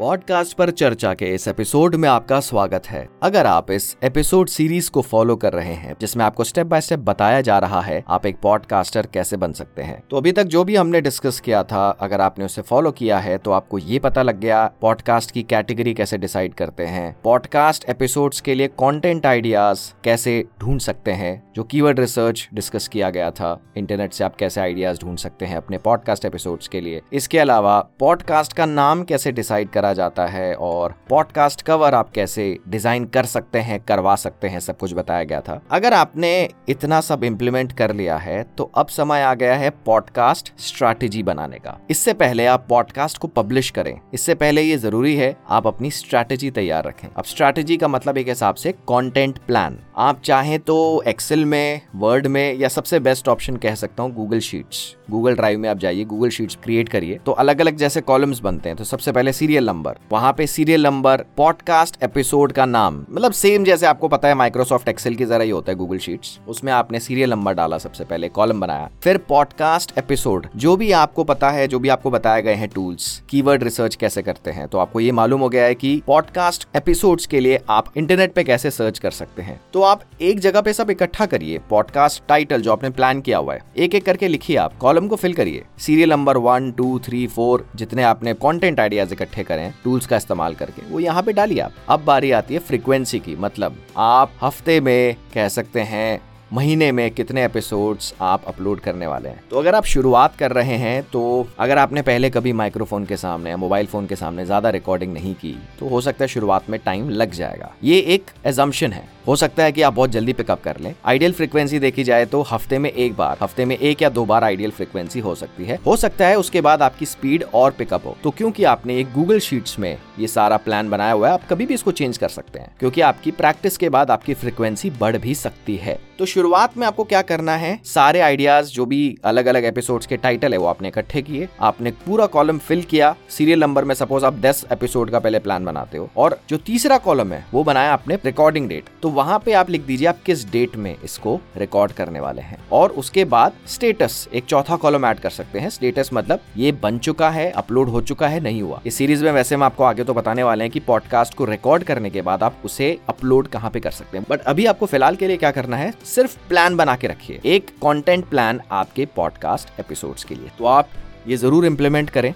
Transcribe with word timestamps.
Podcast 0.00 0.56
पर 0.56 0.70
चर्चा 0.70 1.12
के 1.14 1.26
इस 1.26 1.48
एपिसोड 1.48 1.94
में 1.94 2.08
आपका 2.08 2.38
स्वागत 2.40 2.86
है। 2.86 3.08
अगर 3.22 3.46
आप 3.46 3.70
इस 3.70 3.96
एपिसोड 4.02 4.48
सीरीज़ 4.48 4.90
को 4.90 5.00
फॉलो 5.00 5.34
कर 5.36 5.52
रहे 5.52 5.72
हैं, 5.72 5.94
जिसमें 6.00 6.24
आपको 6.24 6.44
स्टेप 6.44 6.66
बाय 6.66 6.80
स्टेप 6.80 6.98
बताया 6.98 7.40
जा 7.40 7.58
रहा 7.58 7.80
है, 7.80 8.02
आप 8.08 8.26
एक 8.26 8.36
पॉडकास्टर 8.42 9.06
कैसे 9.06 9.36
बन 9.36 9.52
सकते 9.52 9.82
हैं? 9.82 10.02
तो 10.10 10.16
अभी 10.16 10.32
तक 10.32 10.44
जो 10.44 10.64
भी 10.64 10.76
हमने 10.76 11.00
डिस्कस 11.00 11.40
किया 11.40 11.62
था, 11.62 11.88
अगर 11.90 12.20
आपने 12.20 12.44
उसे 12.44 12.62
फॉलो 12.62 12.90
किया 12.90 13.18
है 13.18 13.36
तो 13.38 13.50
आपको 13.50 13.78
ये 13.78 13.98
पता 13.98 14.22
लग 14.22 14.40
गया 14.40 14.64
पॉडकास्ट 14.80 15.30
की 15.30 15.42
कैटेगरी 15.42 15.94
कैसे 15.94 16.18
डिसाइड 16.18 16.54
करते 16.54 16.86
हैं, 16.86 17.16
पॉडकास्ट 17.24 17.84
एपिसोड 17.88 18.34
के 18.34 18.54
लिए 18.54 18.68
कॉन्टेंट 18.68 19.26
आइडियाज़ 19.26 19.80
कैसे 20.04 20.44
ढूंढ 20.60 20.80
सकते 20.80 21.10
हैं, 21.10 21.52
जो 21.54 21.62
कीवर्ड 21.62 22.00
रिसर्च 22.00 22.48
डिस्कस 22.54 22.88
किया 22.88 23.10
गया 23.10 23.30
था, 23.30 23.56
इंटरनेट 23.76 24.12
से 24.12 24.24
आप 24.24 24.36
कैसे 24.36 24.60
आइडियाज़ 24.60 25.00
ढूंढ 25.00 25.18
सकते 25.18 25.46
हैं 25.46 25.56
अपने 25.56 25.78
पॉडकास्ट 25.78 26.24
एपिसोड 26.24 26.68
के 26.72 26.80
लिए। 26.80 27.02
इसके 27.12 27.38
अलावा 27.38 27.78
पॉडकास्ट 27.98 28.52
का 28.52 28.66
नाम 28.66 29.04
कैसे 29.04 29.32
डिसाइड 29.32 29.70
करा 29.70 29.88
जाता 29.92 30.26
है 30.26 30.54
और 30.54 30.94
पॉडकास्ट 31.08 31.62
कवर 31.62 31.94
आप 31.94 32.10
कैसे 32.10 32.44
डिज़ाइन 32.68 33.04
कर 33.06 33.24
सकते 33.26 33.58
हैं, 33.58 33.80
करवा 33.80 34.14
सकते 34.16 34.48
हैं, 34.48 34.60
सब 34.60 34.78
कुछ 34.78 34.94
बताया 34.94 35.24
गया 35.24 35.40
था। 35.40 35.60
अगर 35.70 35.94
आपने 35.94 36.48
इतना 36.68 37.00
सब 37.00 37.24
इम्प्लीमेंट 37.24 37.72
कर 37.72 37.94
लिया 37.94 38.16
है 38.18 38.42
तो 38.58 38.70
अब 38.74 38.88
समय 38.88 39.22
आ 39.22 39.34
गया 39.34 39.54
है 39.54 39.70
पॉडकास्ट 39.86 40.52
स्ट्रैटेजी 40.60 41.22
बनाने 41.22 41.58
का। 41.58 41.78
इससे 41.90 42.12
पहले 42.14 42.46
आप 42.46 42.66
पॉडकास्ट 42.68 43.18
को 43.18 43.28
पब्लिश 43.30 43.70
करें। 43.70 43.94
इससे 44.14 44.34
पहले 44.34 44.62
ये 44.62 44.76
ज़रूरी 44.78 45.14
है, 45.16 45.36
आप 45.48 45.66
अपनी 45.66 45.90
स्ट्रैटेजी 45.90 46.50
तैयार 46.50 46.84
रखें। 46.84 47.08
अब 47.08 47.24
स्ट्रैटेजी 47.24 47.76
का 47.76 47.88
मतलब 47.88 48.18
एक 48.18 48.28
हिसाब 48.28 48.54
से 48.54 48.72
कॉन्टेंट 48.86 49.38
प्लान 49.46 49.78
आप 49.98 50.20
चाहें 50.24 50.58
तो 50.60 51.02
एक्सेल 51.08 51.44
में 51.44 51.80
वर्ड 51.96 52.26
में 52.26 52.54
या 52.54 52.68
सबसे 52.68 52.98
बेस्ट 53.00 53.28
ऑप्शन 53.28 53.56
कह 53.56 53.74
सकता 53.74 54.02
हूँ 54.02 54.12
गूगल 54.14 54.38
शीट्स 54.40 54.78
गूगल 55.10 55.34
ड्राइव 55.36 55.58
में 55.58 55.68
आप 55.68 55.78
जाइए 55.78 56.04
गूगल 56.04 56.28
शीट्स 56.30 56.56
क्रिएट 56.62 56.88
करिए। 56.88 57.18
तो 57.26 57.32
अलग 57.34 57.60
अलग 57.60 57.76
जैसे 57.76 58.00
कॉलम्स 58.00 58.40
बनते 58.40 58.68
हैं 58.68 58.76
तो 58.78 58.84
सबसे 58.84 59.12
पहले 59.12 59.32
सीरियल 59.32 59.66
नंबर 59.66 59.79
वहाँ 60.12 60.32
पे 60.32 60.46
सीरियल 60.46 60.82
नंबर 60.82 61.24
पॉडकास्ट 61.36 62.02
एपिसोड 62.02 62.52
का 62.52 62.64
नाम 62.66 63.04
मतलब 63.10 63.32
सेम 63.32 63.64
जैसे 63.64 63.86
आपको 63.86 64.08
पता 64.08 64.28
है 64.28 64.34
माइक्रोसॉफ्ट 64.34 64.88
एक्सेल 64.88 65.14
की 65.14 65.24
जरा 65.24 65.44
ही 65.44 65.50
होता 65.50 65.72
है 65.72 65.78
गूगल 65.78 65.98
शीट्स 65.98 66.38
उसमें 66.48 66.72
आपने 66.72 67.00
सीरियल 67.00 67.30
नंबर 67.30 67.54
डाला 67.54 67.78
सबसे 67.78 68.04
पहले 68.04 68.28
कॉलम 68.28 68.60
बनाया। 68.60 68.90
फिर 69.02 69.18
पॉडकास्ट 69.18 69.92
एपिसोड 69.98 70.46
जो 70.56 70.76
भी 70.76 70.90
आपको 70.92 71.24
पता 71.24 71.50
है, 71.50 71.66
जो 71.68 71.78
भी 71.78 71.88
आपको 71.88 72.10
बताए 72.10 72.42
गए 72.42 72.54
हैं 72.54 72.68
टूल्स 72.68 73.22
कीवर्ड 73.30 73.62
रिसर्च 73.62 73.94
कैसे 73.94 74.22
करते 74.22 74.50
हैं 74.50 74.68
तो 74.68 74.78
आपको 74.78 75.00
ये 75.00 75.12
मालूम 75.12 75.40
हो 75.40 75.48
गया 75.48 75.64
है 75.64 75.74
कि 75.74 76.02
पॉडकास्ट 76.06 76.68
एपिसोड्स 76.76 77.26
के 77.26 77.40
लिए 77.40 77.60
आप 77.70 77.92
इंटरनेट 77.96 78.32
पे 78.32 78.44
कैसे 78.44 78.70
सर्च 78.70 78.98
कर 78.98 79.10
सकते 79.10 79.42
हैं। 79.42 79.60
तो 79.72 79.82
आप 79.82 80.02
एक 80.20 80.40
जगह 80.40 80.60
पे 80.60 80.72
सब 80.72 80.90
इकट्ठा 80.90 81.26
करिए 81.26 81.58
पॉडकास्ट 81.70 82.22
टाइटल 82.28 82.62
जो 82.62 82.72
आपने 82.72 82.90
प्लान 82.90 83.20
किया 83.20 83.38
हुआ 83.38 83.54
है 83.54 83.62
एक 83.76 83.94
एक 83.94 84.04
करके 84.04 84.28
लिखिए 84.28 84.56
आप 84.56 84.76
कॉलम 84.78 85.08
को 85.08 85.16
फिल 85.16 85.34
करिए। 85.34 85.64
Serial 85.78 86.10
number 86.10 86.36
one 86.36 86.70
two 86.72 86.98
three 86.98 87.26
four 87.26 87.66
जितने 87.76 88.02
आपने 88.02 88.34
कंटेंट 88.34 88.80
आइडियाज़ 88.80 89.12
इकट्ठे 89.12 89.42
करें। 89.42 89.59
टूल्स 89.84 90.06
का 90.06 90.16
इस्तेमाल 90.16 90.54
करके। 90.54 90.90
वो 90.90 91.00
यहाँ 91.00 91.22
पे 91.22 91.32
डालिए 91.32 91.60
आप। 91.60 91.74
अब 91.88 92.04
बारी 92.04 92.30
आती 92.32 92.54
है 92.54 92.60
फ्रीक्वेंसी 92.62 93.18
की 93.20 93.36
मतलब 93.38 93.76
आप 93.98 94.32
हफ़्ते 94.42 94.80
में 94.80 95.16
कह 95.34 95.48
सकते 95.50 95.80
हैं, 95.82 96.20
महीने 96.52 96.90
में 96.92 97.10
कितने 97.10 97.44
एपिसोड्स 97.44 98.12
आप 98.20 98.44
अपलोड 98.48 98.80
करने 98.80 99.06
वाले 99.06 99.28
हैं। 99.28 99.42
तो 99.50 99.58
अगर 99.58 99.74
आप 99.74 99.84
शुरुआत 99.84 100.36
कर 100.36 100.52
रहे 100.52 100.76
हैं 100.76 101.02
तो 101.02 101.46
अगर 101.58 101.78
आपने 101.78 102.02
पहले 102.02 102.30
कभी 102.30 102.52
माइक्रोफोन 102.52 103.04
के 103.04 103.16
सामने 103.16 103.50
या 103.50 103.56
मोबाइल 103.56 103.86
फ़ोन 103.86 104.06
के 104.06 104.16
सामने 104.16 104.44
ज़्यादा 104.44 104.70
रिकॉर्डिंग 104.70 105.12
नहीं 105.12 105.34
की 105.34 105.56
तो 105.80 105.88
हो 105.88 106.00
सकता 106.00 106.24
है 106.24 106.28
शुरुआत 106.28 106.70
में 106.70 106.78
टाइम 106.84 107.08
लग 107.10 107.32
जाएगा। 107.32 107.72
ये 107.84 107.98
एक 108.14 108.30
एजम्पन 108.46 108.92
है। 108.92 109.08
हो 109.26 109.36
सकता 109.36 109.62
है 109.62 109.72
कि 109.72 109.82
आप 109.82 109.94
बहुत 109.94 110.10
जल्दी 110.10 110.32
पिकअप 110.32 110.62
कर 110.62 110.76
लें। 110.80 110.94
आइडियल 111.04 111.32
फ्रिक्वेंसी 111.32 111.78
देखी 111.78 112.04
जाए 112.04 112.24
तो 112.24 112.42
हफ़्ते 112.42 112.78
में 112.78 112.90
एक 112.90 113.16
बार, 113.16 113.36
हफ़्ते 113.42 113.64
में 113.64 113.78
एक 113.78 114.02
या 114.02 114.08
दो 114.08 114.24
बार 114.24 114.44
आइडियल 114.44 114.70
फ्रिक्वेंसी 114.70 115.20
हो 115.20 115.34
सकती 115.34 115.64
है। 115.64 115.78
हो 115.86 115.96
सकता 115.96 116.26
है 116.26 116.38
उसके 116.38 116.60
बाद 116.60 116.82
आपकी 116.82 117.06
स्पीड 117.06 117.44
और 117.54 117.70
पिकअप 117.70 118.06
हो। 118.06 118.16
तो 118.24 118.30
क्योंकि 118.30 118.64
आपने 118.64 118.98
एक 118.98 119.12
गूगल 119.12 119.38
शीट्स 119.38 119.78
में 119.78 119.98
ये 120.18 120.26
सारा 120.26 120.56
प्लान 120.56 120.90
बनाया 120.90 121.12
हुआ 121.12 121.28
है, 121.28 121.34
आप 121.34 121.48
कभी 121.50 121.66
भी 121.66 121.74
इसको 121.74 121.90
चेंज 121.90 122.18
कर 122.18 122.28
सकते 122.28 122.58
हैं। 122.58 122.74
क्योंकि 122.78 123.00
आपकी 123.00 123.30
प्रैक्टिस 123.30 123.76
के 123.76 123.88
बाद 123.88 124.10
आपकी 124.10 124.34
फ्रिक्वेंसी 124.34 124.90
बढ़ 124.90 125.16
भी 125.16 125.34
सकती 125.34 125.76
है। 125.76 125.98
तो 126.18 126.26
शुरुआत 126.26 126.76
में 126.78 126.86
आपको 126.86 127.04
क्या 127.04 127.22
करना 127.22 127.56
है? 127.56 127.78
सारे 127.84 128.20
आइडियाज़ 128.20 128.66
जो 128.66 128.86
भी 128.86 129.18
अलग 129.24 129.46
अलग 129.46 129.64
एपिसोड्स 129.64 130.06
के 130.06 130.16
टाइटल 130.16 130.52
है, 130.52 130.58
वो 130.58 130.66
आपने 130.66 130.88
इकट्ठे 130.88 131.22
किए। 131.22 131.48
आपने 131.60 131.90
पूरा 131.90 132.26
कॉलम 132.26 132.58
फिल 132.58 132.82
किया। 132.82 133.14
सीरियल 133.28 133.60
नंबर 133.60 133.84
में 133.84 133.94
सपोज़ 133.94 134.24
आप 134.24 134.34
दस 134.34 134.64
एपिसोड 134.72 135.10
का 135.10 135.18
पहले 135.18 135.38
प्लान 135.38 135.64
बनाते 135.64 135.98
हो। 135.98 136.10
और 136.16 136.38
जो 136.48 136.56
तीसरा 136.56 136.98
कॉलम 136.98 137.32
है, 137.32 137.44
वो 137.52 137.64
बनाया 137.64 137.92
आपने 137.92 138.18
रिकॉर्डिंग 138.24 138.68
डेट 138.68 138.84
तो 139.02 139.10
वहाँ 139.20 139.38
पे 139.38 139.52
आप 139.52 139.70
लिख 139.70 139.82
दीजिए 139.86 140.06
आप 140.08 140.18
किस 140.26 140.44
डेट 140.50 140.76
में 140.76 140.96
इसको 141.04 141.34
रिकॉर्ड 141.56 141.92
करने 141.92 142.20
वाले 142.20 142.42
हैं। 142.42 142.58
और 142.72 142.90
उसके 142.92 143.24
बाद 143.24 143.52
स्टेटस 143.68 144.28
एक 144.34 144.44
चौथा 144.44 144.76
कॉलम 144.76 145.04
ऐड 145.06 145.18
कर 145.20 145.30
सकते 145.30 145.58
हैं। 145.58 145.70
स्टेटस 145.70 146.10
मतलब 146.12 146.40
ये 146.56 146.70
बन 146.82 146.98
चुका 146.98 147.30
है 147.30 147.50
अपलोड 147.52 147.88
हो 147.88 148.00
चुका 148.02 148.28
है, 148.28 148.40
नहीं 148.40 148.62
हुआ। 148.62 148.80
इस 148.86 148.94
सीरीज़ 148.94 149.24
में 149.24 149.30
वैसे 149.32 149.54
हम 149.54 149.62
आपको 149.62 149.84
आगे 149.84 150.04
तो 150.04 150.14
बताने 150.14 150.42
वाले 150.42 150.64
हैं 150.64 150.70
कि 150.70 150.80
पॉडकास्ट 150.80 151.34
को 151.34 151.44
रिकॉर्ड 151.44 151.84
करने 151.84 152.10
के 152.10 152.22
बाद 152.22 152.42
आप 152.42 152.62
उसे 152.64 152.98
अपलोड 153.08 153.48
कहाँ 153.48 153.70
पे 153.70 153.80
कर 153.80 153.90
सकते 153.90 154.18
हैं। 154.18 154.26
बट 154.30 154.40
अभी 154.42 154.66
आपको 154.66 154.86
फ़िलहाल 154.86 155.16
के 155.16 155.26
लिए 155.26 155.36
क्या 155.36 155.50
करना 155.50 155.76
है, 155.76 155.92
सिर्फ़ 156.06 156.38
प्लान 156.48 156.76
बना 156.76 156.96
के 156.96 157.06
रखिए। 157.06 157.40
एक 157.46 157.70
कॉन्टेंट 157.80 158.28
प्लान 158.28 158.60
आपके 158.72 159.06
पॉडकास्ट 159.16 159.80
एपिसोड 159.80 160.24
के 160.28 160.34
लिए। 160.34 160.50
तो 160.58 160.64
आप 160.66 160.88
ये 161.28 161.36
ज़रूर 161.36 161.66
इम्प्लीमेंट 161.66 162.10
करें। 162.10 162.32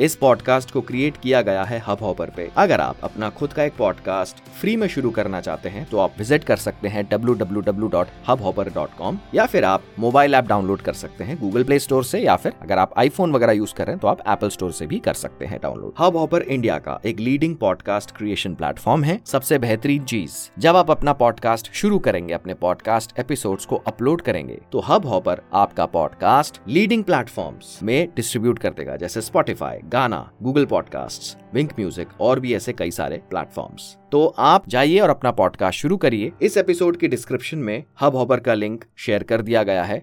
इस 0.00 0.16
पॉडकास्ट 0.16 0.70
को 0.70 0.80
क्रिएट 0.80 1.16
किया 1.16 1.42
गया 1.42 1.64
है 1.64 1.82
हब 1.86 1.98
हॉपर 2.02 2.30
पे। 2.30 2.50
अगर 2.56 2.80
आप 2.80 2.96
अपना 3.02 3.30
खुद 3.30 3.52
का 3.52 3.62
एक 3.62 3.72
पॉडकास्ट 3.78 4.36
फ्री 4.60 4.76
में 4.76 4.88
शुरू 4.88 5.10
करना 5.10 5.40
चाहते 5.40 5.68
हैं 5.68 5.90
तो 5.90 5.98
आप 5.98 6.14
विज़िट 6.18 6.44
कर 6.44 6.56
सकते 6.56 6.88
हैं 6.88 7.10
www.hubhopper.com 7.10 9.16
या 9.34 9.46
फिर 9.46 9.64
आप 9.64 9.82
मोबाइल 9.98 10.34
ऐप 10.34 10.44
डाउनलोड 10.44 10.80
कर 10.80 10.92
सकते 10.92 11.24
हैं 11.24 11.40
गूगल 11.40 11.64
प्ले 11.64 11.78
स्टोर 11.78 12.04
से 12.04 12.18
या 12.18 12.36
फिर 12.36 12.52
अगर 12.62 12.78
आप 12.78 12.98
आईफोन 12.98 13.32
वगैरह 13.32 13.52
यूज़ 13.52 13.74
कर 13.74 13.86
रहे 13.86 13.92
हैं 13.92 14.00
तो 14.00 14.08
आप 14.08 14.18
एप्पल 14.28 14.48
स्टोर 14.48 14.72
से 14.72 14.86
भी 14.86 14.98
कर 14.98 15.14
सकते 15.14 15.44
हैं 15.44 15.58
डाउनलोड 15.62 15.92
हब 15.98 16.16
हॉपर 16.16 16.42
इंडिया 16.42 16.78
का 16.78 17.00
एक 17.06 17.20
लीडिंग 17.20 17.56
पॉडकास्ट 17.56 18.16
क्रिएशन 18.16 18.54
प्लेटफॉर्म 18.54 19.04
है। 19.04 19.20
सबसे 19.26 19.58
बेहतरीन 19.58 20.04
चीज़, 20.04 20.60
जब 20.60 20.76
आप 20.76 20.90
अपना 20.90 21.12
पॉडकास्ट 21.12 21.72
शुरू 21.72 21.98
करेंगे, 21.98 22.34
अपने 22.34 22.54
पॉडकास्ट 22.54 23.18
एपिसोड 23.18 23.60
को 23.60 23.76
अपलोड 23.76 24.20
करेंगे 24.20 24.60
तो 24.72 24.80
हब 24.80 25.06
हॉपर 25.06 25.40
आपका 25.54 25.86
पॉडकास्ट 25.86 26.60
लीडिंग 26.68 27.04
प्लेटफॉर्म 27.04 27.56
में 27.82 28.08
डिस्ट्रीब्यूट 28.16 28.58
कर 28.58 28.70
देगा, 28.70 28.96
जैसे 28.96 29.20
स्पॉटिफाई 29.20 29.78
गाना 29.86 30.18
गूगल 30.42 30.64
पॉडकास्ट 30.64 31.36
विंक 31.54 31.72
म्यूज़िक 31.72 32.08
और 32.20 32.40
भी 32.40 32.54
ऐसे 32.54 32.72
कई 32.72 32.90
सारे 32.90 33.16
प्लेटफॉर्म्स 33.30 33.96
तो 34.12 34.26
आप 34.38 34.68
जाइए 34.68 34.98
और 34.98 35.10
अपना 35.10 35.30
पॉडकास्ट 35.30 35.80
शुरू 35.80 35.96
करिए। 35.96 36.32
इस 36.42 36.56
एपिसोड 36.56 36.96
की 36.96 37.08
डिस्क्रिप्शन 37.08 37.58
में 37.58 37.84
हब 38.00 38.16
हॉबर 38.16 38.40
का 38.40 38.54
लिंक 38.54 38.84
शेयर 38.96 39.22
कर 39.22 39.42
दिया 39.42 39.62
गया 39.62 39.84
है। 39.84 39.94